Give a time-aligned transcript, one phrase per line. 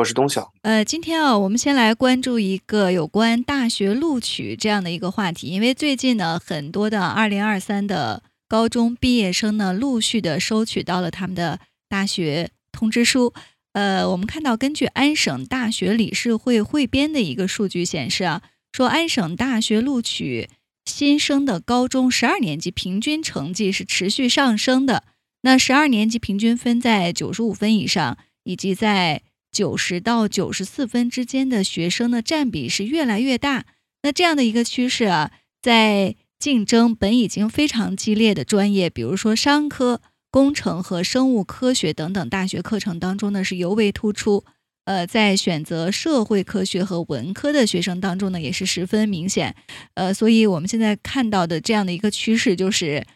[0.00, 0.50] 我是东晓。
[0.62, 13.34] 呃，今天啊，我们先来关注一个有关大学录取这样的一个话题，因为最近呢，很多的二零二三的高中毕业生呢，陆续的收取到了他们的大学通知书。
[13.74, 18.40] 呃，我们看到，根据安省大学理事会汇编的一个数据显示啊，
[18.72, 20.48] 说安省大学录取
[20.86, 25.04] 新生的高中十二年级平均成绩是持续上升的。
[25.42, 29.22] 那十二年级平均分在九十五分以上，以及在
[29.52, 33.66] 九十到九十四分之间的学生的占比是越来越大。
[34.02, 44.44] 那这样的一个趋势啊，在竞争本已经非常激烈的专业，比如说商科、工程和生物科学等等大学课程当中呢，是尤为突出。
[44.86, 49.54] 呃，在选择社会科学和文科的学生当中呢，也是十分明显。
[49.94, 53.06] 呃，所以我们现在看到的这样的一个趋势，就是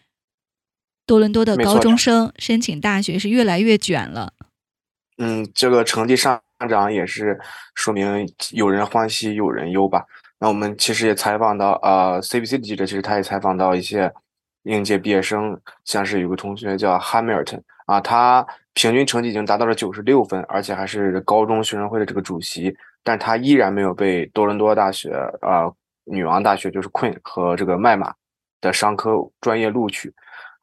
[1.07, 4.35] 多伦多的高中生申请大学是越来越卷了。
[5.19, 7.39] 嗯，这个成绩上涨也是
[7.75, 10.05] 说明有人欢喜有人忧吧。
[10.41, 14.13] 那我们其实也采访到，呃，CBC 的记者其实他也采访到一些
[14.65, 25.71] 应届毕业生，像是有个同学叫 Hamilton 啊，他平均成绩已经达到了九十六分，而且还是高中学生会的这个主席，但他依然没有被多伦多大学啊
[26.05, 28.13] 女王大学就是 Queen 和这个麦马
[28.61, 30.13] 的商科专业录取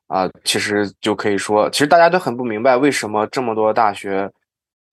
[0.08, 0.30] 啊。
[0.44, 4.30] 其实就可以说，其实大家都很不明白为什么这么多大学。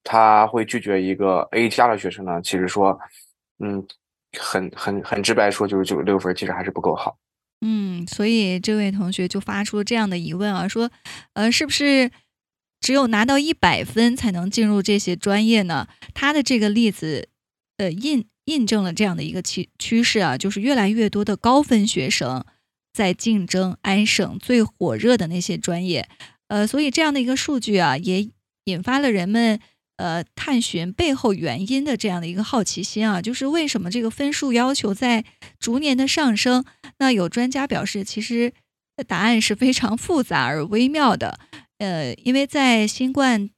[0.04, 2.40] 他会拒绝一个 A 加的学生呢？
[2.40, 2.98] 其实说，
[3.58, 3.86] 嗯，
[4.38, 7.18] 很很很直白说，就是九十六分，其实还是不够好。
[7.60, 10.90] 嗯，所以这位同学就发出了这样的疑问啊，说，
[11.34, 12.10] 呃，是不是
[12.80, 15.88] 只有拿到一百分才能进入这些专业呢？
[16.14, 17.28] 他的这个例子，
[17.76, 22.44] 呃，印印证了这样的一个趋趋势啊，就是越来越多的高分学生
[22.92, 26.08] 在竞争安省最火热的那些专业。
[26.46, 28.30] 呃，所以这样的一个数据啊，也
[28.64, 29.60] 引发了人们。
[29.98, 35.24] 呃，探寻背后原因的这样的一个好奇心啊，就是为什么这个分数要求在
[35.58, 36.64] 逐年的上升？
[36.98, 38.52] 那有专家表示，其实
[39.08, 41.40] 答案是非常复杂而微妙的。
[41.78, 43.50] 呃，因为在新冠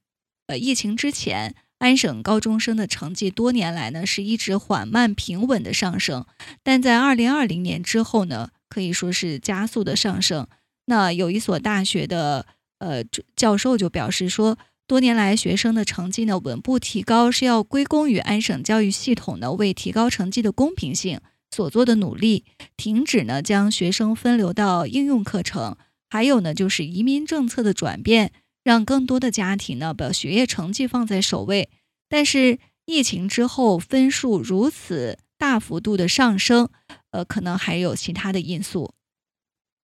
[0.47, 6.25] 呃疫情之前，安省高中生的成绩多年来呢是一直缓慢平稳的上升，
[6.63, 10.49] 但在二零二零年之后呢，可以说是加速的上升。
[10.87, 12.47] 那有一所大学的
[12.79, 13.05] 呃
[13.37, 14.57] 教授就表示说。
[14.91, 22.45] 多年来，学生的成绩呢稳步提高，是要归功于安省教育系统呢为提高成绩的公平性所做的努力，
[22.77, 25.77] 停止呢将学生分流到应用课程，
[26.09, 28.33] 还有呢就是移民政策的转变，
[28.65, 31.71] 让更多的家庭呢把学业成绩放在首位。
[32.09, 36.69] 但是疫情之后分数如此大幅度的上升，
[37.13, 38.93] 呃，可能还有其他的因素。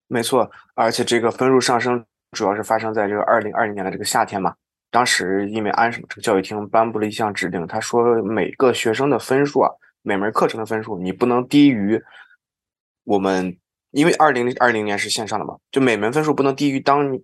[0.07, 4.55] 没错，而且这个分数上升主要是发生在这个二零二零年的这个夏天嘛。
[4.95, 9.69] 当时因为安省这个教育厅颁布了一项指令，他说每个学生的分数啊，
[10.03, 12.01] 每门课程的分数你不能低于
[13.03, 13.57] 我们，
[13.91, 17.19] 因为二零二零年是线上的嘛，就每门分数不能低于当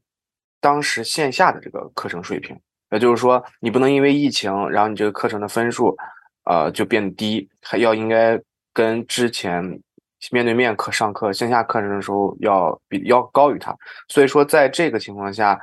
[0.59, 2.59] 当时线下的这个课程水平。
[2.89, 5.95] 也就是说，你不能因为疫情，然后你这个课程的分数
[6.43, 8.37] 呃就变低，还要应该
[8.73, 9.63] 跟之前
[10.29, 13.73] 面对面课上课线下课程的时候要比要高于它。
[14.09, 15.57] 所以说，在这个情况下。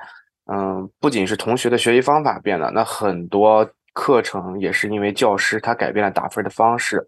[0.51, 7.07] 嗯，不仅是同学的学习方法变了，那很多课程也是因为教师他改变了打分的方式，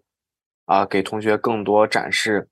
[0.65, 2.47] 啊，给同学更多展示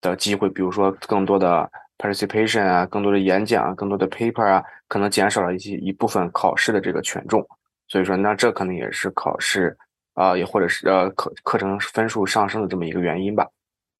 [0.00, 7.46] 的机会，比如说更多的 participation 啊，更多的演讲，更多的 paper 啊，可能减少了一些一部分考试的这个权重，
[7.88, 9.76] 所以说，那这可能也是考试
[10.14, 13.46] 啊，也或者是呃课课程分数上升的这么一个原因吧。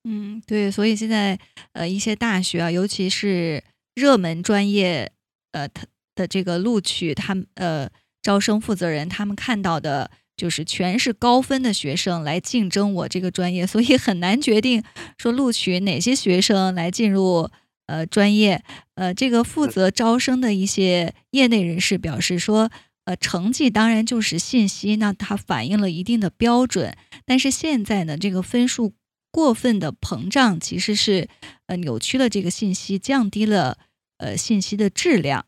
[0.04, 1.38] 嗯，对，所以现在
[1.75, 3.62] 呃一些大学啊，尤其是
[3.94, 5.12] 热门专业，
[5.52, 5.84] 呃，它。
[6.20, 7.88] 的这个录取，他们呃
[8.20, 14.82] 招生负责人他们看到的就是全是高分的学生来竞争我这个专业，所以很难决定
[15.17, 17.49] 说录取哪些学生来进入
[17.87, 18.62] 呃专业。
[18.96, 22.70] 呃，这个负责招生的一些业内人士表示说，
[23.05, 26.94] 呃，成绩当然就是信息，那它反映了一定的标准，
[27.25, 28.93] 但是现在呢，这个分数
[29.32, 31.28] 过分的膨胀，其实是
[31.67, 33.78] 呃扭曲了这个信息，降低了
[34.19, 35.46] 呃信息的质量。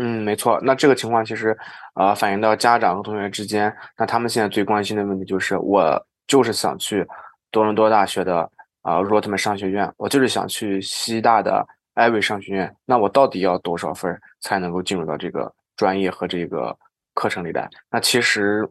[0.00, 0.60] 嗯，没错。
[0.62, 1.56] 那这个情况其实，
[1.94, 7.04] 呃，反映到家长和同学之间，那他们现在最关心的问题就是，我就是想去
[7.50, 8.48] 多伦多大学的
[8.82, 16.76] 啊，Rotman 商学院，我就是想去西大的艾维商学院，那我到底要多少分才能够进入到这个专业和这个
[17.14, 17.68] 课程里来？
[17.90, 18.68] 那其实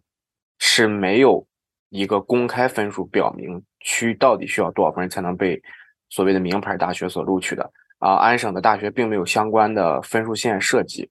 [0.59, 1.45] 是没有
[1.89, 5.62] 一个公开分数表明区到底需要多少分才能被
[6.07, 7.69] 所谓的名牌大学所录取的
[8.00, 8.13] 啊。
[8.13, 11.09] 安省的大学并没有相关的分数线设计。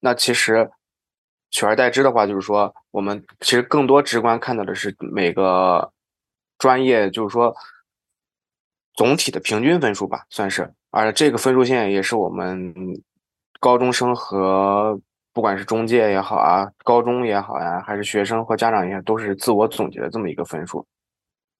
[0.00, 0.70] 那其实
[1.50, 5.92] 取而代之的话，就是说我们其实更多直观看到的是每个
[6.58, 7.54] 专业，就是说。
[8.98, 12.74] 总体的平均分数吧，算是，而这个分数线也是我们
[13.60, 14.98] 高中生和
[15.34, 20.86] 不管是中介也好啊，高中也好呀，还是学生和家长也都是自我总结的这么一个分数。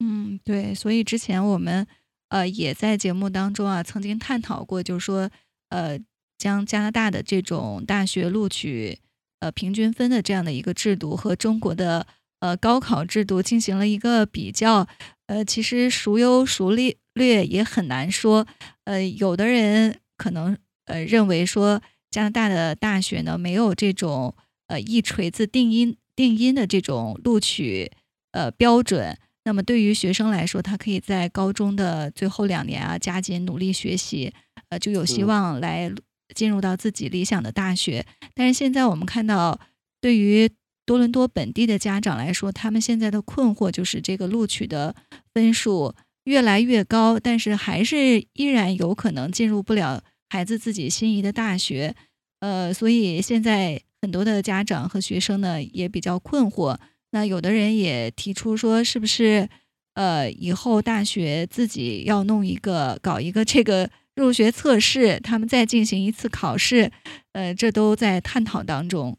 [0.03, 1.87] 嗯，对，所以之前我们
[2.31, 5.29] 呃也在节目当中啊曾经探讨过，就是说
[5.69, 5.99] 呃
[6.39, 8.99] 将加拿大的这种大学录取
[9.41, 12.07] 呃平均分的这样的一个制度和中国的
[12.41, 14.87] 呃高考制度进行了一个比较，
[15.27, 16.97] 呃其实孰优孰劣。
[17.17, 18.47] 略也很难说，
[18.85, 20.55] 呃，有的人可能
[20.85, 21.81] 呃认为说
[22.11, 24.37] 加拿大的大学呢没有这种
[24.67, 27.91] 呃一锤子定音定音的这种录取
[28.33, 34.35] 呃标准，那么对于学生来说，他可以在高中的最后两年啊加紧努力学习，
[34.69, 35.91] 呃就有希望来
[36.35, 38.05] 进入到自己理想的大学。
[38.35, 39.61] 但是现在我们看到，
[40.01, 40.51] 对于
[40.85, 44.95] 多伦多本地的家长来说，他们现在的困惑就是这个录取的
[45.33, 45.95] 分数。
[46.25, 51.95] 越来越高，但是还是依然有可能进入不了孩子自己心仪的大学，
[52.41, 56.77] 呃，所以现在很多的家长和学生呢也比较困惑。
[57.13, 59.49] 那有的人也提出说，是不是
[59.95, 66.91] 呃以后大学自己要弄一个搞一个这个入学测试，他们再进行一次考试，
[67.33, 69.17] 呃，这都在探讨当中。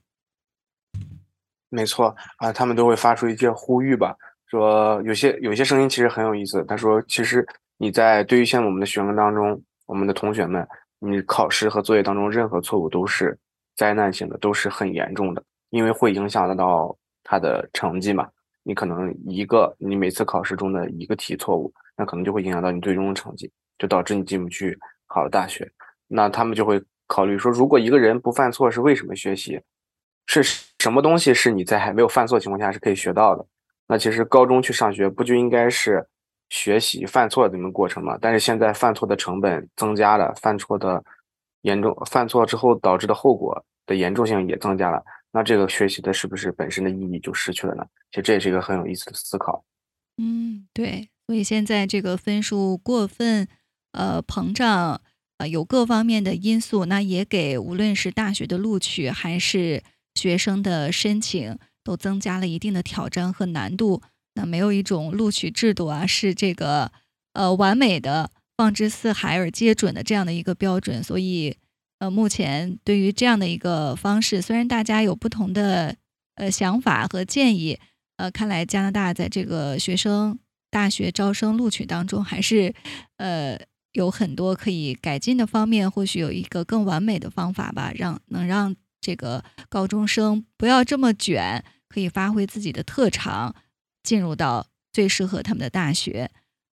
[1.69, 4.15] 没错啊，他们都会发出一些呼吁吧。
[4.47, 6.65] 说有些有些声音其实很有意思。
[6.65, 7.45] 他说，其实
[7.77, 10.67] 你在对于像我们的学生当中，我们的同学们，
[10.99, 13.37] 你考试和作业当中任何错误都是
[13.75, 18.27] 灾难性的，都是很严重的，因为会影响得到他的成绩嘛。
[18.63, 25.71] 你可能一个你每次考试中的一个题错误，那可能就会影响到你最终的成绩，就导致你进不去好的大学。
[26.07, 29.61] 那他们就会考虑说，如果一个人不犯错是为什么学习？
[30.25, 30.43] 是
[30.79, 33.45] 什么东西是你在还没有犯错情况下是可以学到的？
[33.87, 36.05] 那其实高中去上学不就应该是
[36.49, 38.17] 学习犯错的这么过程吗？
[38.19, 41.01] 但是现在犯错的成本增加了，犯错的
[41.61, 45.01] 严重，犯错之后导致的后果的严重性也增加了。
[45.31, 47.85] 那这个学习的是不是本身的意义就失去了呢？
[48.11, 49.63] 其实这也是一个很有意思的思考。
[50.17, 51.09] 嗯，对。
[51.25, 53.47] 所以现在这个分数过分
[53.91, 55.01] 呃膨胀，
[55.37, 59.83] 呃有各方面的因素，那也给无论是大学的录取还是
[60.15, 61.57] 学生的申请。
[61.87, 64.01] 都增加了一定的挑战和难度。
[64.33, 66.91] 那没有一种录取制度啊，是这个
[67.31, 71.01] 呃完美的、放之四海而皆准的这样的一个标准。
[71.01, 71.55] 所以，
[71.99, 75.95] 呃，目前对于这样的一个方式，虽然大家有不同的
[76.35, 77.79] 呃想法和建议，
[78.17, 80.37] 呃，看来加拿大在这个学生
[80.69, 82.75] 大学招生录取当中，还是
[83.15, 83.57] 呃
[83.97, 85.89] 有很多可以改进的方面。
[85.89, 91.63] 或许有一个更完美的方法吧，让能让这个高中生不要这么卷。
[91.89, 93.55] 可以发挥自己的特长，
[94.03, 96.29] 进入到最适合他们的大学。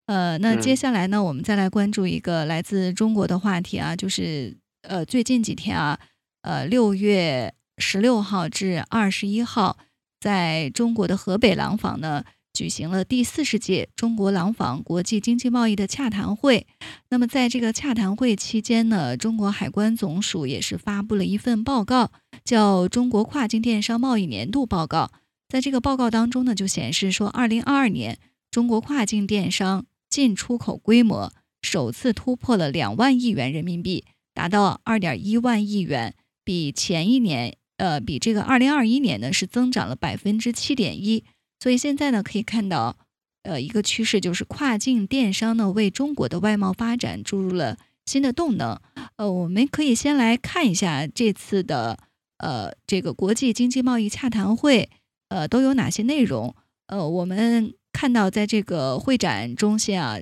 [0.07, 5.99] 呃，那接下来呢，我们再来关注一个来自中国的话题啊，就是呃，最近几天啊，
[6.43, 9.78] 呃，六月十六号至二十一号，
[10.21, 12.25] 在中国的河北廊坊呢。
[12.54, 16.68] 举行了第四十届中国廊坊国际经济贸易的洽谈会。
[17.11, 22.12] 那么，在这个洽谈会期间呢，中国海关总署也是发布了一份报告，
[22.44, 25.11] 叫《中国跨境电商贸易年度报告》。
[25.49, 28.18] 在这个报告当中呢，就显示说，二零二二年
[28.52, 41.25] 中国跨境电商进出口规模首次突破了两万亿元人民币，达到二点一万亿元，比前一年，呃，比这个二零二一年呢是增长了百分之七点一。
[41.64, 42.94] 所以现在呢，可以看到，
[43.40, 48.78] 呃，一个趋势就是跨境电商呢为中国的外贸发展注入了新的动能。
[49.16, 51.99] 呃，我们可以先来看一下这次的
[52.37, 54.90] 呃这个国际经济贸易洽谈会，
[55.30, 56.54] 呃都有哪些内容。
[56.88, 60.18] 呃，我们看到在这个会展中心啊，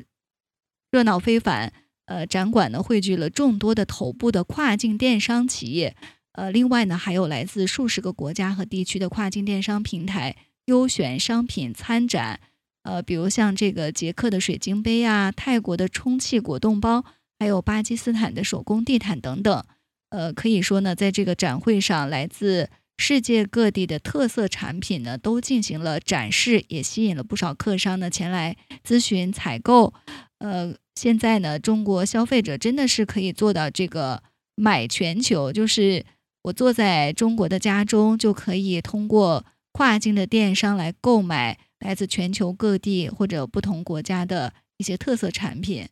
[0.93, 1.73] 热闹非凡。
[2.07, 5.97] 呃，展馆呢汇聚了众多的头部的跨境电商企业。
[6.35, 10.37] 呃，另外呢，还有来自数十个国家和地区的跨境电商平台。
[10.67, 12.41] 优选商品参展，
[12.83, 17.05] 呃，比如像这个捷克的水晶杯啊，泰国的充气果冻包，
[17.39, 19.65] 还有巴基斯坦的手工地毯等等，
[20.11, 29.93] 呃，可以说呢，在这个展会上，来自世界各地的特色产品呢，都进行了展示，也吸引了不少客商呢前来咨询采购。
[30.39, 34.23] 呃，现在呢，中国消费者真的是可以做到这个
[34.55, 36.05] 买全球，就是
[36.43, 45.89] 我坐在中国的家中，就可以通过跨境的电商来购买来自全球各地或者不同国家的一些特色产品。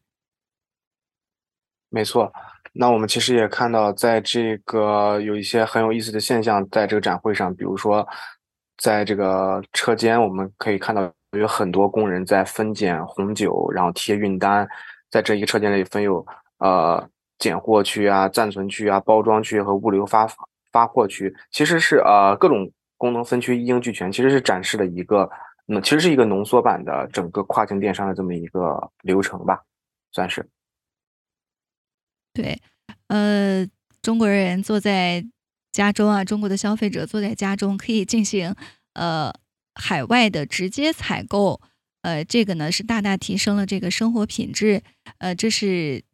[1.88, 2.32] 没错，
[2.75, 8.06] 那我们其实也看到，在这个有一些很有意思的现象，在这个展会上，比如说，
[8.76, 14.68] 在这个车间，我们可以看到有很多工人在分拣红酒，然后贴运单，
[15.10, 16.25] 在这一车间里分有
[16.58, 17.04] 呃
[17.38, 20.28] 拣货区啊、暂存区啊、包装区和物流发
[20.70, 22.70] 发货区，其实是呃各种
[23.00, 25.30] 功能分区一应俱全，其实是展示了一个，
[25.64, 29.62] 那其实是一个浓缩版的整个跨境电商的这么一个流程吧，
[30.12, 30.47] 算是。
[32.35, 32.61] 对，
[33.07, 33.66] 呃，
[34.02, 35.25] 中国人坐在
[35.73, 38.54] 家中啊，中国的消费者坐在家中可以进行
[38.92, 39.33] 呃
[39.75, 41.59] 海外的直接采购，
[42.02, 44.83] 呃，这个呢是大大提升了这个生活品质，
[45.16, 46.04] 呃，这是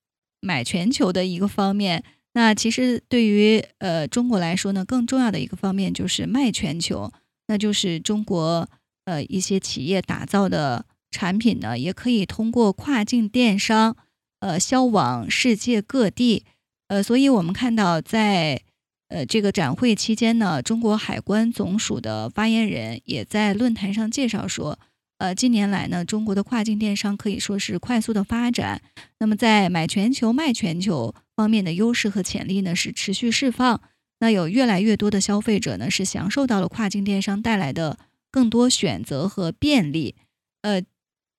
[0.40, 2.04] 买全球的一个方面。
[2.36, 7.10] 那其实对于呃中国来说呢，更重要的一个方面就是卖全球，
[7.46, 8.68] 那就是中国
[9.06, 13.96] 呃一些企业打造的产品呢，也可以通过跨境电商。
[14.40, 16.44] 呃，销往世界各地，
[16.88, 18.60] 呃，所以我们看到，在
[19.08, 24.78] 呃这个展会期间呢，中国海关总署的发言人也在论坛上介绍说，
[25.16, 28.82] 呃，近年来呢，中国的跨境电商可以说是快速的发展，
[29.20, 33.80] 那么在买全球、卖全球方面的优势和潜力呢是持续释放，
[34.18, 37.98] 那有越来越多的消费者呢是享受到了跨境电商带来的
[38.32, 40.16] 更多选择和便利，
[40.62, 40.82] 呃。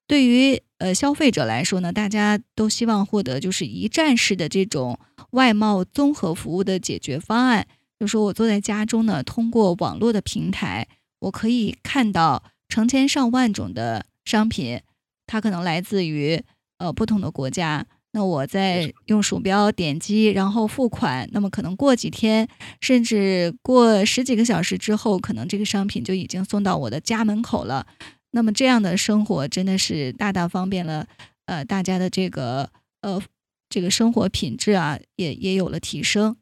[0.10, 4.98] 对于呃消费者来说呢，大家都希望获得就是一站式的这种
[5.32, 7.68] 外贸综合服务的解决方案。
[8.00, 10.88] 就说我坐在家中呢，通过网络的平台，
[11.20, 14.80] 我可以看到成千上万种的商品，
[15.26, 16.42] 它可能来自于
[16.78, 17.86] 呃不同的国家。
[18.18, 22.48] 那我在用鼠标点击，然后付款，那么可能过几天，
[22.82, 27.86] 甚至过十几个小时之后，可能这个商品就已经送到我的家门口了。
[28.32, 31.06] 那么这样的生活真的是大大方便了，
[31.46, 32.68] 呃，大家的这个
[33.02, 33.22] 呃
[33.70, 36.36] 这个生活品质啊，也也有了提升。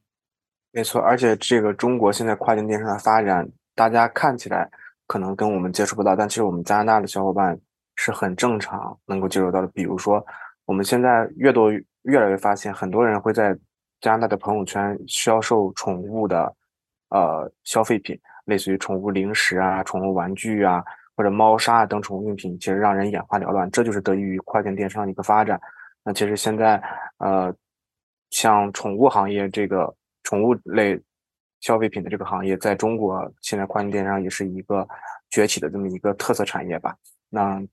[0.72, 4.72] 没错，而且这个中国现在跨境电商的发展，大家看起来
[5.08, 7.60] 可能跟我们接触不到，但其实我们加拿大的小伙伴
[7.98, 9.68] 是很正常能够接触到的。
[9.68, 10.26] 比如说，
[10.66, 11.72] 我们现在越多
[12.04, 13.58] 越来越发现，很多人会在
[14.02, 16.56] 加拿大的朋友圈销售宠物的
[17.10, 20.84] 呃消费品，类似于宠物零食啊、宠物玩具啊。
[21.18, 25.58] 或者猫砂啊等宠物用品，其实让人眼花缭乱，这就是得益于跨境电商的一个发展。
[26.04, 26.76] 那其实现在，
[27.20, 27.56] 呃，
[28.32, 31.02] 像宠物行业这个宠物类
[31.62, 34.86] 消费品的这个行业，在中国现在跨境电商也是一个
[35.30, 36.94] 崛起的这么一个特色产业吧。
[37.30, 37.64] 那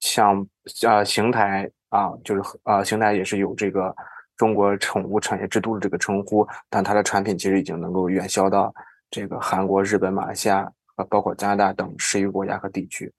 [0.00, 0.46] 像
[0.82, 3.94] 呃邢台啊，就是呃邢台也是有这个
[4.36, 8.74] 中国宠物产业之都的这个称呼，但它的产品其实已经能够远销到
[9.10, 10.70] 这个韩国、日本、马来西亚。
[11.08, 13.12] 包括加拿大等十余国家和地区。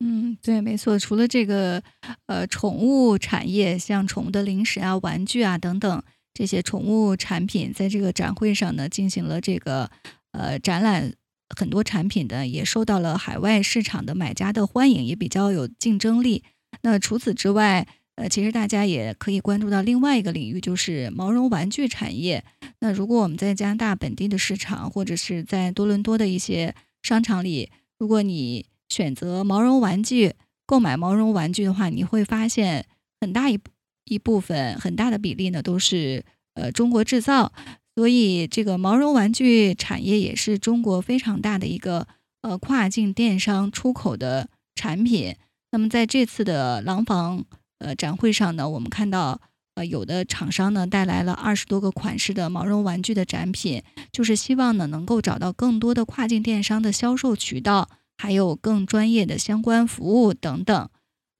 [0.00, 0.98] 嗯，对，没错。
[0.98, 1.80] 除了这个，
[2.26, 6.02] 呃，宠物产业，像宠物的零食啊、玩具啊等等
[6.34, 9.88] 这些宠物产品，在这个展会上呢，进行了这个
[10.32, 11.12] 呃展览，
[11.56, 16.44] 很多产品呢也受到了海外市场的买家的欢迎，也比较有竞争力。
[16.82, 22.44] 那除此之外，呃，其实大家也可以关注到另外一个领域，就是毛绒玩具产业。
[22.78, 30.34] 那如果我们在加拿大本地的市场，或者是在多伦多的一些商场里，如果你选择毛绒玩具
[30.66, 32.86] 购买毛绒玩具的话，你会发现
[33.20, 33.58] 很大一
[34.04, 37.52] 一部分很大的比例呢都是呃中国制造，
[38.00, 42.08] 所以这个毛绒玩具产业也是中国非常大的一个
[42.40, 45.36] 呃跨境电商出口的产品。
[45.70, 47.44] 那么在这次的廊坊
[47.78, 49.42] 呃展会上呢，我们看到。
[49.76, 53.80] 呃，有的厂商呢带来了二十多个款式的毛绒玩具的展品，
[54.10, 57.88] 就是希望呢能够找到更多的跨境电商的销售渠道，
[58.18, 60.90] 还有更专业的相关服务等等。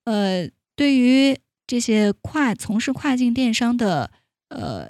[0.04, 1.36] 呃，对于
[1.66, 4.12] 这些跨从事跨境电商的
[4.48, 4.88] 呃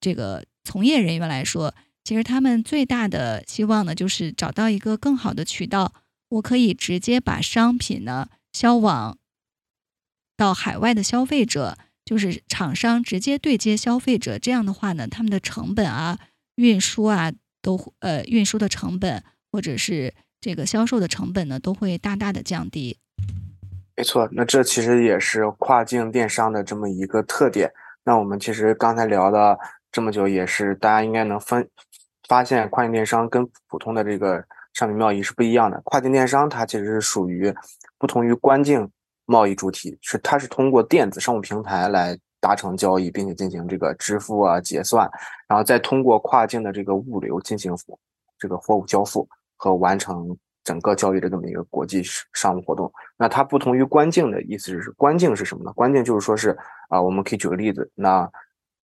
[0.00, 5.94] 这个从业人员来说，其实他们最大的希望呢就是找到一个更好的渠道，
[6.28, 9.16] 我可以直接把商品呢销往
[10.36, 11.78] 到海外的消费者。
[12.04, 16.18] 就是厂商直接对接消费者，这样的话呢，他们的成本啊、
[16.56, 19.22] 运输啊，都呃运输的成本
[19.52, 22.98] 或者是这个销售的成本呢，都会大大的降低。
[23.94, 27.70] 没错，那这其实也是跨境电商的这么一个特点。
[28.04, 29.58] 那我们其实刚才聊的
[29.90, 31.68] 这么久，也是大家应该能分
[32.28, 35.80] 发现，跨境电商跟普通的这个商品贸易是不一样的。
[35.84, 37.54] 跨境电商它其实是属于
[37.98, 38.88] 不同于关境
[39.24, 45.10] 贸易主体，是它是通过电子商务平台来达成交易，并且进行这个支付啊结算，
[45.48, 47.74] 然后再通过跨境的这个物流进行
[48.38, 52.02] 这个货物交付和完成整个交易的这么一个国际
[52.34, 52.92] 商务活动。
[53.16, 55.72] 那它不同于关境的意思是，关境是什么呢？
[55.72, 56.56] 关境就是说是
[56.88, 58.30] 啊，我们可以举个例子，那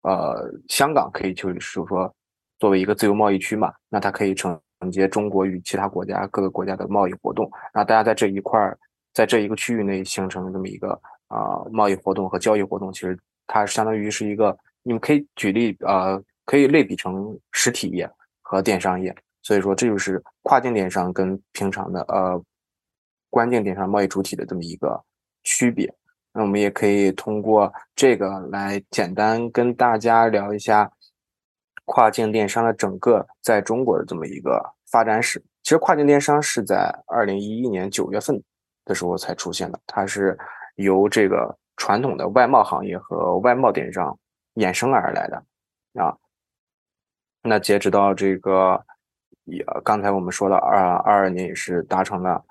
[0.04, 2.14] 呃，香港可以就是说
[2.60, 8.78] 作为一个自由贸易区嘛，那它可以承承接中国与其他国家各个国家的贸易活动，那大家在这一块儿，
[9.14, 10.92] 在这一个区域内形成这么一个
[11.28, 13.18] 啊贸易活动和交易活动，其实
[13.48, 18.10] 它相当于是一个，你们可以举例呃，可以类比成实体业
[18.42, 22.44] 和电商业，所以说这就是跨境电商跟平常的呃
[23.30, 25.02] 关境电商贸易主体的这么一个
[25.44, 25.94] 区别。
[26.34, 30.92] 那我们也可以通过这个来简单跟大家聊一下。
[31.86, 38.42] 跨境电商的整个在中国的这么一个发展史，其实跨境电商是在二零一一年九月份
[38.86, 40.38] 的时候才出现的，它是
[40.76, 44.18] 由这个传统的外贸行业和外贸电商
[44.56, 45.44] 衍生而来的
[46.02, 46.16] 啊。
[47.42, 48.82] 那截止到这个，
[49.44, 52.42] 也刚才我们说了，二二二年也是达成了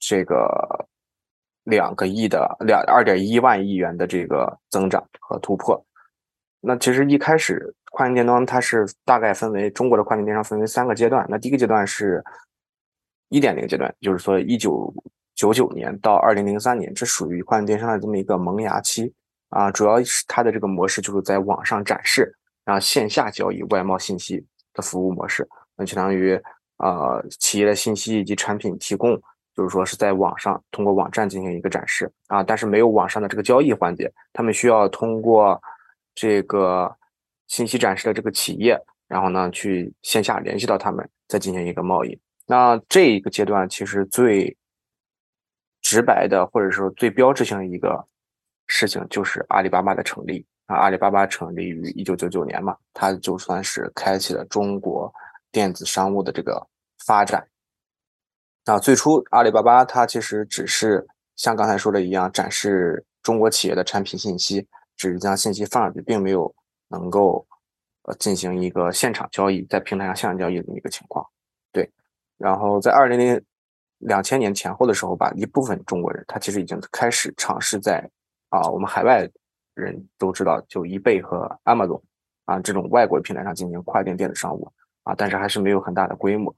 [0.00, 0.88] 这个
[1.64, 5.84] 两个亿的两二点一万亿元的这个增长和突破。
[6.60, 7.74] 那其实一开始。
[7.94, 11.26] 跨境电商它是大概分为中国的跨境电商分为三个阶段。
[11.28, 12.24] 那第一个阶段是
[13.28, 14.90] 一点零阶段，就是说一九
[15.34, 19.12] 九九年到二零零三年，这属于跨境电商的这么一个萌芽期
[19.50, 19.70] 啊。
[19.70, 24.42] 主要是它的这个模式就是在网上展示，然后线下交易外贸信息
[24.72, 25.46] 的服务模式。
[25.76, 26.32] 那相当于
[26.78, 29.20] 呃企业的信息以及产品提供，
[29.56, 35.60] 就是说是在网上通过网站进行一个展示啊，但是没有网上的这个交易环节，他们需要通过
[36.14, 36.94] 这个。
[37.48, 42.18] 信息展示的这个企业，然后呢，去线下联系到他们，再进行一个贸易。
[42.46, 44.56] 那这一个阶段其实最
[45.82, 48.02] 直白的，或者说最标志性的一个
[48.68, 50.76] 事情，就是阿里巴巴的成立啊。
[50.76, 55.12] 阿里巴巴成立于一九九九年嘛，它就算是开启了中国
[55.50, 56.66] 电子商务的这个
[57.04, 57.46] 发展。
[58.64, 66.54] 那最初阿里巴巴它其实只是像刚才说的一样，展示中国企业的产品信息，只是将信息放上去，并没有。
[66.92, 67.42] 能够
[68.02, 71.26] 呃进行一个现场交易，在平台上现场交易的一个情况，
[71.72, 71.90] 对。
[72.36, 73.42] 然后在二零零
[73.96, 78.06] 两千年前后的时候吧，一部分中国人他其实已经开始尝试在
[78.50, 79.26] 啊我们海外
[79.72, 82.02] 人都知道，就易贝和 Amazon
[82.44, 84.70] 啊这种外国平台上进行跨境电子商务
[85.04, 86.54] 啊，但是还是没有很大的规模。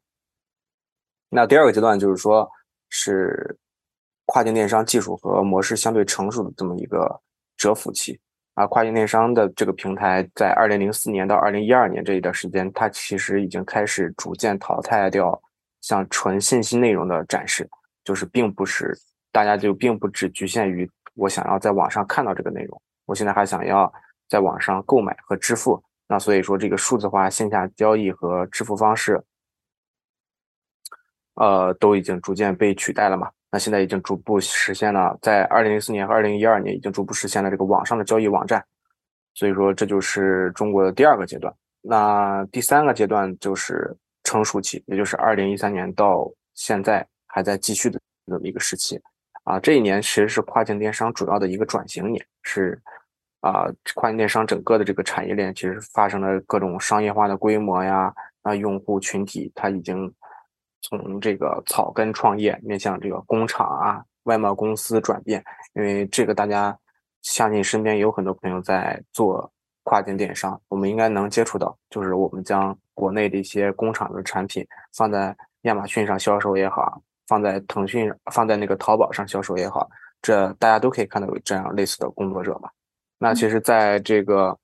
[1.35, 2.49] 那第二个阶段就是说，
[2.91, 3.59] 是
[4.27, 7.21] 跨境电商技术和模式相对成熟的这么一个
[7.57, 8.17] 蛰伏期。
[8.55, 15.43] 啊，跨境电商的这个平台在二零零四年到二零一二年这一段时间，它其实已经开始逐渐淘汰掉
[15.81, 17.69] 像纯信息内容的展示，
[18.05, 18.97] 就是并不是
[19.33, 23.93] 大家就并不只局限于我想要在网上看到这个内容，我现在还想要
[24.29, 25.83] 在网上购买和支付。
[26.07, 29.21] 那所以说，这个数字化线下交易和支付方式，
[31.35, 33.31] 呃，都已经逐渐被取代了嘛。
[33.51, 38.65] 那现在已经逐步实现了，在二零零四年和二零一二年已经逐步实现了这个网上的交易网站，
[39.33, 41.55] 所以说这就是中国的第二个阶段。
[41.81, 49.01] 那第三个阶段就是成熟期，也就是二零一三年到现在还在继续的这么一个时期。
[49.45, 52.77] 啊，这一年其实是跨境电商主要的一个转型年，是
[53.41, 60.13] 啊，跨境电商整个的这个产业链其实发生了各种商业化的规模呀，啊，用户群体它已经。
[60.85, 65.43] 从这个草根创业面向这个工厂啊、外贸公司转变，
[65.73, 66.79] 因为这个大家
[67.23, 69.51] 相信身边有很多朋友在做
[69.83, 79.89] 跨境电商，我们应该能接触到，就是我们将国内的一些工厂的产品放在亚马逊上销售也好，放在腾讯、放在那个淘宝上销售也好，
[80.21, 82.71] 这大家都可以看到有这样类似的工作者吧。
[83.19, 84.55] 那其实，在这个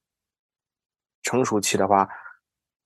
[1.22, 2.06] 成熟期的话，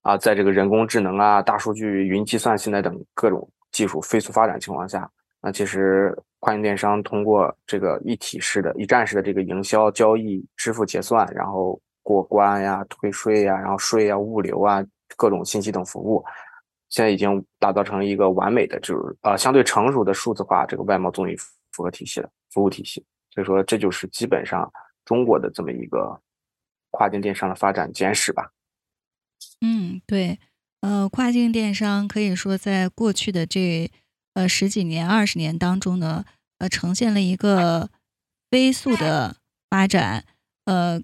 [0.05, 14.85] 啊，在这个人工智能啊、大数据、云计算现在等各种技术飞速发展情况下，那其实跨境电商通过这个一体式的、一站式的这个营销、交易、支付、结算，然后过关呀、退税呀、然后税呀、物流啊
[15.17, 16.23] 各种信息等服务，
[16.90, 21.35] 现在已经打造成一个完美的，就是呃相对成熟的数字化这个外贸综艺
[21.73, 23.03] 复合体系的服务体系。
[23.31, 24.71] 所以说，这就是基本上
[25.07, 26.14] 中国的这么一个
[26.90, 28.51] 跨境电商的发展简史吧。
[29.61, 30.38] 嗯，对，
[30.80, 33.90] 呃，跨境电商可以说在过去的这
[34.35, 36.24] 呃十几年、二十年当中呢，
[36.59, 37.90] 呃，呈现了一个
[38.50, 39.37] 飞速的
[39.70, 40.24] 发展。
[40.66, 41.00] 呃，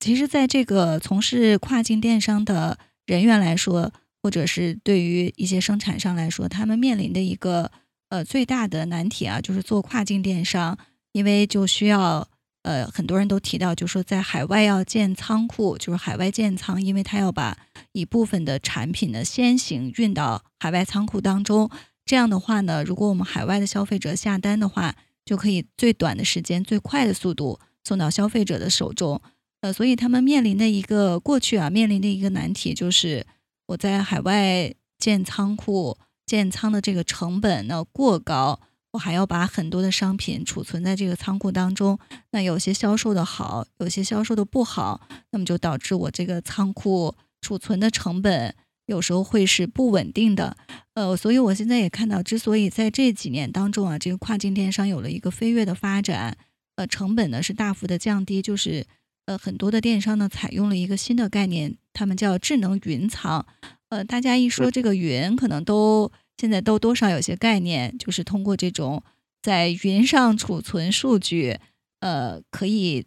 [0.00, 3.92] 其实，在这个从事跨境电商的人员来说，
[4.22, 7.70] 或者是对于一些生产商来说，他们面临的一个
[8.08, 10.78] 呃最大的难题啊，就是做跨境电商，
[11.12, 12.28] 因为就需要
[12.62, 17.56] 呃很多人都提到，就说在海外要建仓库，就是海外建仓，因为他要把
[17.92, 21.70] 一部分的产品呢先行运到海外仓库当中。
[22.04, 29.20] 这样的话呢，如果我们海外的消费者下单的话，就可以最短的时间、最快的速度送到消费者的手中。
[29.60, 33.26] 呃，所以他们面临的一个过去啊，面临的一个难题就是，
[33.66, 38.60] 我在海外建仓库、建仓的这个成本呢过高，
[38.92, 41.98] 我还要把很多的商品储存在这个仓库当中。
[42.30, 48.54] 那有些销售的好，有些销售的不好，那么就导致我这个仓库储存的成本
[48.86, 50.56] 有时候会是不稳定的。
[50.94, 56.36] 呃，所以我现在也看到，之所以在这几年当中啊，这个跨境电商有了一个飞跃的发展，
[56.76, 58.86] 呃，成本呢是大幅的降低，就是。
[59.26, 63.44] 呃，很多的电商呢采用了一个新的概念，他们叫智能云仓。
[63.90, 69.02] 呃，大家一说这个云，可能都现在都多少有些概念，就是通过这种
[69.42, 71.58] 在云上储存数据，
[72.00, 73.04] 呃，可以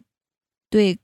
[0.68, 0.98] 对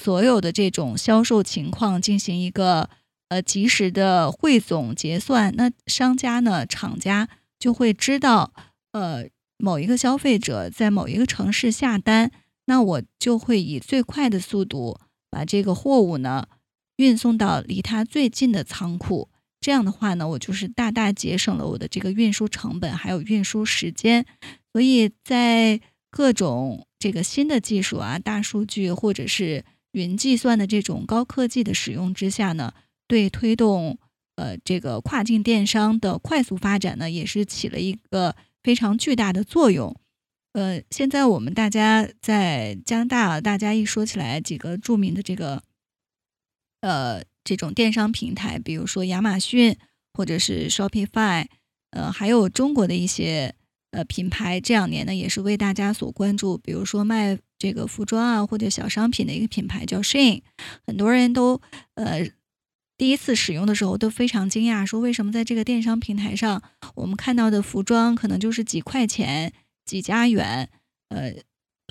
[0.00, 2.90] 所有的这种销售情况进行一个
[3.28, 5.54] 呃及时的汇总结算。
[5.56, 8.52] 那商家呢，厂家就会知道，
[8.92, 12.32] 呃，某一个消费者在某一个城市下单。
[12.66, 16.46] 那我就会以最快的速度把这个货物呢
[16.96, 19.30] 运送到离他最近的仓库。
[19.60, 24.24] 这样的话呢，我就是大大节省了我的这个运输成本，还有运输时间。
[24.72, 32.72] 所以在各种这个新的技术啊、大数据或者是云计算的这种高科技的使用之下呢，
[33.06, 33.98] 对推动
[34.36, 39.96] 呃这个跨境电商的快速发展呢，也是起了一个非常巨大的作用。
[40.52, 45.62] 呃，现在我们大家在加拿大，大家一说起来几个著名的这个，
[46.80, 49.76] 呃，这种电商平台，比如说亚马逊
[50.12, 51.46] 或者是 Shopify，
[51.90, 53.54] 呃，还有中国的一些
[53.90, 56.58] 呃品牌，这两年呢也是为大家所关注。
[56.58, 60.42] 比如说卖这个服装啊或者小商品的一个品牌叫 Shein，
[60.86, 61.60] 很多人都
[61.94, 62.28] 呃
[62.96, 66.62] 第一次使用的时候都非常惊讶，说为什么在这个电商平台上，
[66.94, 69.52] 我们看到的服装可能就是几块钱。
[69.88, 70.68] 几加元，
[71.08, 71.32] 呃，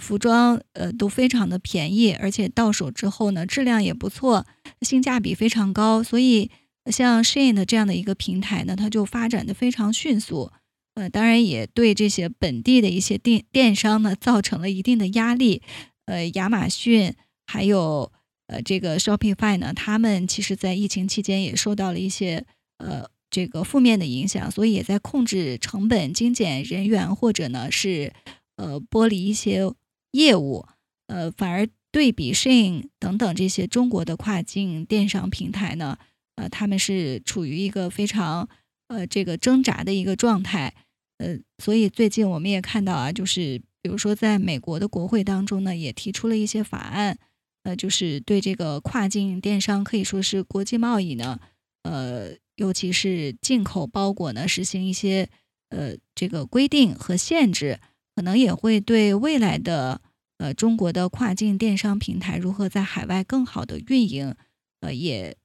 [0.02, 4.46] 服装呃都非常的便宜，而且到手之后呢，质量也不错，
[4.82, 6.04] 性价比非常高。
[6.04, 6.50] 所以
[6.92, 10.52] 像 Shein 的这样的一个平台呢，它就发展的非常迅速。
[10.96, 15.62] 呃，当然也对这些本地的一些电电商呢造成了一定的压力。
[16.06, 17.14] 呃，亚马逊
[17.46, 18.12] 还有
[18.48, 22.46] 呃这个 Shopify 呢，他们其实在疫情期间也受到了一些
[22.78, 23.10] 呃。
[23.30, 28.14] 这个负面的影响，所以也在控制成本、精简人员，或者呢是
[28.56, 29.70] 呃剥离一些
[30.12, 30.66] 业务，
[31.08, 35.98] 呃，反而对比 Shein 等等这些中国的跨境电商平台呢，
[36.36, 38.48] 呃，他们是处于一个非常
[38.88, 40.74] 呃这个挣扎的一个状态，
[41.18, 47.18] 呃，所以最近我们也看到啊，就是比如说在美国的国会当中呢，也提出了一些法案，
[47.64, 51.40] 呃，就是对这个跨境电商可以说是国际贸易呢，
[51.84, 52.36] 呃。
[52.58, 55.30] 尤其是进口包裹呢，实行一些
[55.70, 57.80] 呃这个规定和限制，
[58.18, 60.02] 可能也会对未来的
[60.40, 64.34] 呃中国的跨境电商平台如何在海外更好的运营，
[64.80, 65.38] 呃也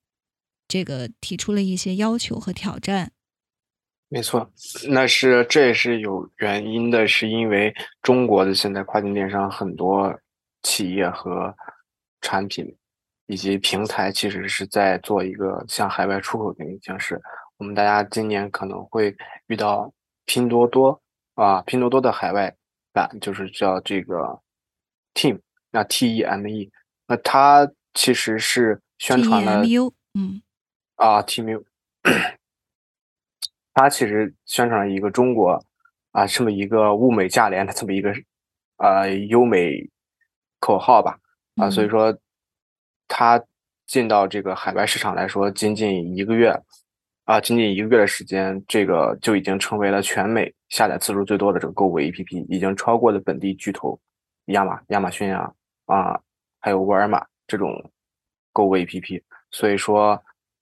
[0.66, 3.12] 这个提出了一些要求和挑战。
[4.08, 4.50] 没错，
[4.88, 10.18] 那是这也是有原因的，是因为中国的现在跨境电商很多
[10.62, 11.54] 企业和
[12.22, 12.74] 产品。
[13.26, 17.20] 以及平台其实是在做一个向海外出口的一个形式。
[17.56, 19.14] 我们大家今年可能会
[19.46, 19.90] 遇到
[20.26, 21.00] 拼多多
[21.34, 22.54] 啊，拼多多的海外
[22.92, 24.40] 版就是叫这个
[25.14, 26.70] Team，那 T E M E，
[27.06, 29.62] 那它其实是宣传了，
[30.14, 30.42] 嗯，
[30.96, 31.64] 啊 T M U，
[33.74, 35.64] 它其实宣传了一个中国
[36.12, 38.12] 啊这么一个物美价廉的这么一个
[38.76, 39.90] 呃优美
[40.60, 41.18] 口号吧。
[41.56, 42.18] 啊，所以说。
[43.14, 43.44] 它
[43.84, 46.58] 进到这个海外市场来说，仅仅一个月，
[47.24, 53.98] 啊，仅仅一个月的时间，这个就已经成为了全美下载次数最多的这个购物 APP，已经超过了本地巨头
[54.46, 55.52] 亚马亚马逊啊
[55.86, 56.20] 啊，
[56.60, 57.72] 还有沃尔玛这种
[58.52, 59.22] 购物 APP。
[59.50, 60.20] 所以说，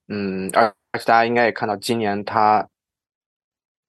[0.08, 2.66] 嗯，而而且大家应该也看到，今年它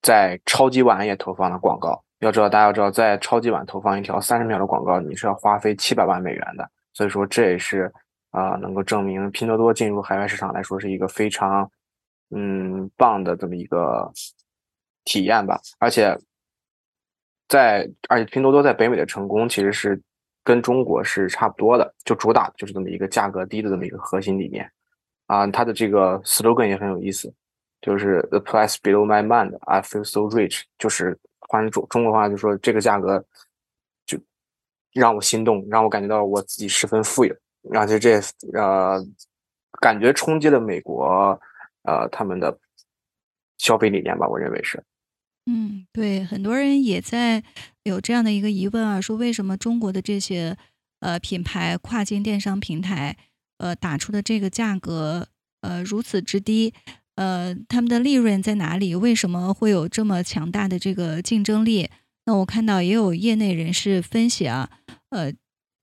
[0.00, 2.02] 在超级碗也投放了广告。
[2.20, 6.70] 要知道，大家要知道，在超级碗投放一条三十秒的广告，你是要花费七百万美元的。
[6.94, 7.92] 所以说，这也是。
[8.30, 11.70] 啊，能够证明拼多多进入海外市场来说是一个非常，
[12.34, 14.10] 嗯，棒的这么一个
[15.04, 15.60] 体验吧。
[15.78, 16.18] 而且，
[17.48, 20.00] 在而且拼多多在北美的成功其实是
[20.42, 24.70] 跟中国是差不多的，就主打就是这么一个价格低的这么一个核心理念。
[25.26, 27.32] 啊，它的这个 slogan 也很有意思，
[27.80, 30.62] 就是 The price below my mind, I feel so rich。
[30.78, 33.24] 就是换中中国话就说这个价格
[34.04, 34.18] 就
[34.92, 37.34] 让我心动，让我感觉到我自己十分富有。
[37.70, 38.20] 然后就这
[38.54, 39.00] 呃，
[39.80, 41.40] 感觉冲击了美国
[41.82, 42.58] 呃他们的
[43.58, 44.82] 消费理念吧，我认为是。
[45.46, 47.42] 嗯，对，很多人也在
[47.82, 50.56] 有这样的一个疑问啊，说为什么中国的这些
[51.00, 53.16] 呃品牌跨境电商平台
[53.58, 55.26] 呃打出的这个价格
[55.62, 56.72] 呃如此之低？
[57.16, 58.94] 呃，他们的利润在哪里？
[58.94, 61.90] 为什么会有这么强大的这个竞争力？
[62.24, 64.70] 那我看到也有业内人士分析啊，
[65.10, 65.30] 呃，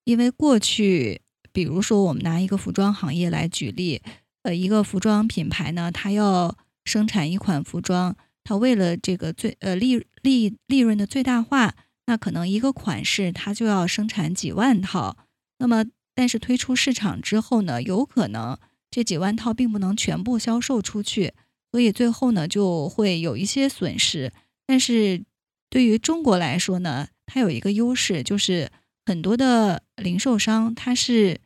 [0.04, 1.20] 因为过去，
[1.52, 4.02] 比如说我们拿一个服装行业来举例，
[4.42, 11.74] 呃，一个服装品牌呢，它要生产一款服装，它为了这个最呃利利利润的最大化，
[12.06, 15.16] 那可能一个款式它就要生产几万套。
[15.58, 18.58] 那么，但是推出市场之后呢，有可能。
[18.92, 21.32] 这几万套并不能全部销售出去，
[21.70, 24.32] 所以最后呢就会有一些损失。
[24.66, 25.22] 但是
[25.68, 28.68] 对于中国来说呢，它有一个优势，就是
[29.06, 31.40] 很多的零售商它是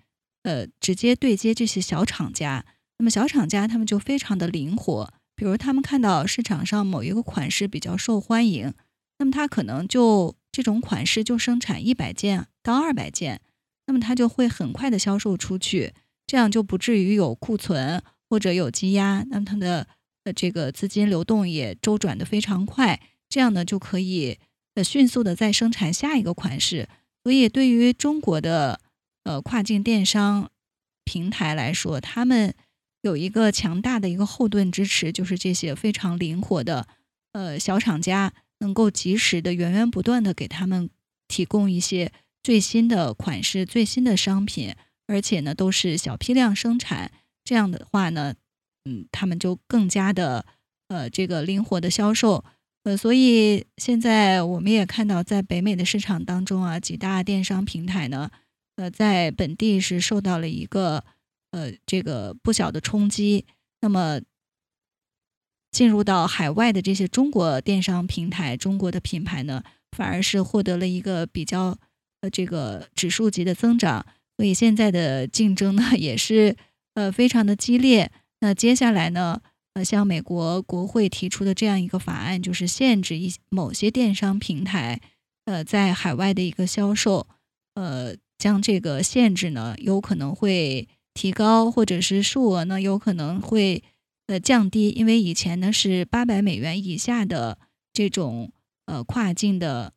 [0.44, 2.64] 呃直接对接这些小厂家。
[2.98, 8.72] 那么小厂家他们就非常的灵活，比如他们看到市场上某一个款式比较受欢迎，
[9.18, 13.40] 那么他可能就这种款式就生产一百件到二百件，
[13.86, 15.92] 那么他就会很快的销售出去。
[16.26, 19.86] 这样就不至于有库存或者有积压，那么它的
[20.24, 24.38] 呃这个资金流动也周转的非常快，这样呢就可以
[24.74, 26.88] 呃迅速的再生产下一个款式。
[27.22, 28.80] 所以对于中国的
[29.24, 30.50] 呃跨境电商
[31.04, 32.54] 平台来说，他们
[33.04, 36.88] 有一个强大的一个后盾支持，就是这些非常灵活的
[37.32, 40.88] 呃小厂家，能够及时的源源不断的给他们
[41.28, 42.10] 提供一些
[42.42, 44.74] 最新的款式、最新的商品。
[45.06, 47.12] 而且呢，都是小批量生产，
[47.44, 48.36] 这样的话呢，
[48.86, 50.46] 嗯，他们就更加的
[50.88, 52.42] 呃这个灵活的销售，
[52.84, 58.30] 呃，所以现在我们也看到，在北美的市场当中啊，几大电商平台呢，
[58.76, 61.04] 呃，在本地是受到了一个
[61.54, 63.46] 呃这个不小的冲击。
[63.80, 64.20] 那么
[65.70, 69.62] 进入到海外的这些中国电商平台，中国的品牌呢，
[69.92, 71.78] 反而是获得了一个比较
[72.20, 74.04] 呃这个指数级的增长。
[74.36, 76.56] 所以现在的竞争呢也是
[76.94, 78.10] 呃非常的激烈。
[78.40, 79.40] 那接下来呢，
[79.74, 85.00] 呃，像美国国会提出的这样一个法案，就是限制一某些电商平台
[85.44, 87.26] 呃在海外的一个销售，
[87.74, 93.82] 呃，将这个限制呢有可能会提高，或者是数额呢有可能会
[94.26, 94.90] 呃降低。
[94.90, 97.58] 因为以前呢是八百美元以下的
[97.92, 98.52] 这种
[98.86, 99.94] 呃跨境的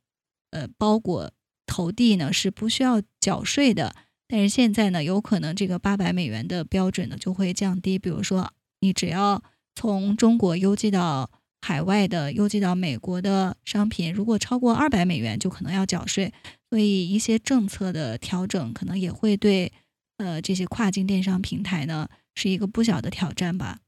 [0.51, 1.31] 呃包裹
[1.65, 3.95] 投递呢是不需要缴税的。
[4.29, 7.97] 但是现在呢，有可能这个八百美元的标准呢就会降低。
[7.97, 8.51] 比如说，
[8.81, 9.41] 你只要
[9.73, 16.33] 从中国邮寄到海外的、邮寄到美国的商品，如果超过二百美元，就可能要缴税。
[16.69, 19.71] 所以一些政策的调整，可能也会对
[20.17, 23.79] 呃这些跨境电商平台呢是一个不小的挑战吧。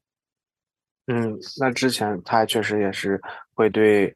[1.07, 3.19] 嗯，那之前它确实也是
[3.53, 4.15] 会对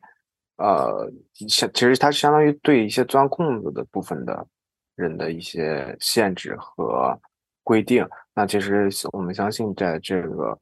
[0.58, 1.12] 呃，
[1.48, 4.48] 相其实它相当于对一些钻空子的部分的。
[4.96, 7.20] 人的一些限制和
[7.64, 10.56] 规定，那其实我们相信，在这个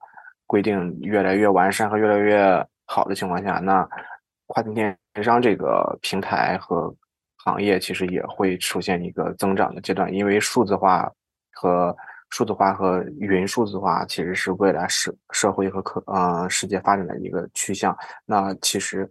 [0.47, 3.85] 规定越来越完善和越来越好的情况下，那
[4.45, 6.95] 跨境电商这个平台和
[7.43, 11.11] 行业其实也会出现一个增长的阶段，因为数字化
[11.51, 11.95] 和
[12.29, 17.97] 数字化和云数字化其实是未来社社会和可呃世界发展的一个趋向。
[18.25, 19.09] 那其实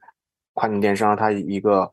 [0.55, 1.90] 跨境电商它一个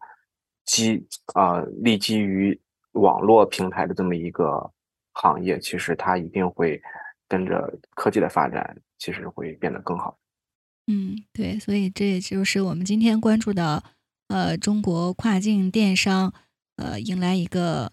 [0.66, 2.60] 基啊立基于。
[2.94, 4.72] 网络平台的这么一个
[5.14, 6.82] 行业，其实它一定会
[7.28, 10.18] 跟着科技的发展，其实会变得更好。
[10.88, 13.84] 嗯，对，所以这就是我们今天关注的，
[14.30, 16.34] 呃，中国跨境电商，
[16.78, 17.92] 呃，迎来一个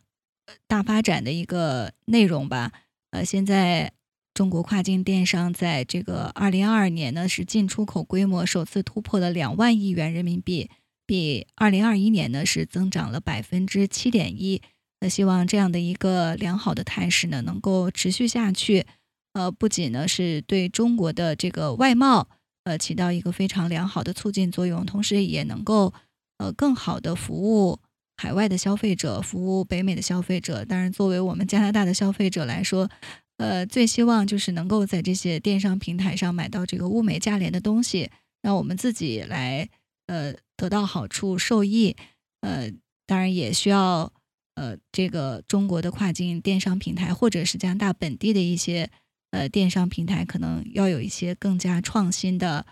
[0.66, 2.72] 大发展的一个内容吧。
[3.10, 3.92] 呃，现在
[4.32, 10.68] 中国跨境电商在这个二零二二年呢，是进出口规模首次突破了两万亿元人民币，
[11.06, 14.60] 比二零二一年呢是增长了百分之七点一。
[15.00, 18.86] 那希望这样的一个良好的态势呢，能够持续下去。
[19.34, 22.28] 呃，不仅呢是对中国的这个外贸
[22.64, 25.92] 呃起到一个非常良好的促进作用，同时也能够
[26.38, 27.78] 呃更好的服务
[28.24, 30.64] 海外的消费者，服务北美的消费者。
[30.64, 32.90] 当然，作为我们加拿大的消费者来说，
[33.36, 38.10] 呃，最希望就是能够在这些电商平台上买到这个物美价廉的东西，
[38.40, 39.68] 让我们自己来
[40.06, 41.94] 呃得到好处受益。
[42.40, 42.72] 呃，
[43.06, 44.10] 当然也需要。
[44.56, 48.88] 呃，这个中国的跨境电商平台，或者是加拿大本地的一些
[49.32, 52.64] 呃电商平台，可能要有一些更加创新的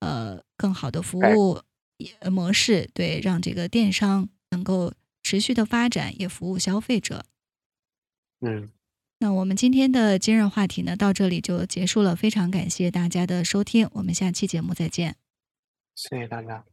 [0.00, 1.62] 呃更好的服务
[2.30, 4.92] 模式，对，让这个电商能够
[5.30, 7.24] 持续的发展，也服务消费者。
[8.40, 8.68] 嗯，
[9.20, 12.16] 那我们今天的今日话题呢，到这里就结束了。
[12.16, 15.14] 非常感谢大家的收听，我们下期节目再见。
[15.94, 16.64] 谢谢大家。